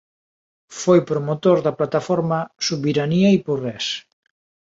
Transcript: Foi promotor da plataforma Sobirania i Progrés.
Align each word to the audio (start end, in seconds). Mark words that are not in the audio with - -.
Foi 0.81 0.99
promotor 1.09 1.57
da 1.65 1.75
plataforma 1.79 2.39
Sobirania 2.67 3.29
i 3.37 3.39
Progrés. 3.49 3.85